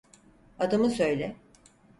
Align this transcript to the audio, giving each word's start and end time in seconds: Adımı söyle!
Adımı 0.59 0.89
söyle! 0.89 1.35